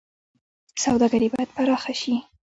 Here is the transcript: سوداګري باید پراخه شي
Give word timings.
سوداګري 0.83 1.27
باید 1.33 1.49
پراخه 1.55 1.93
شي 2.01 2.15